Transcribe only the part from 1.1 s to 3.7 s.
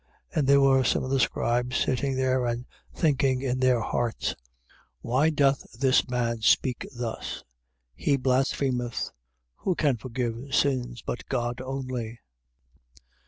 the scribes sitting there and thinking in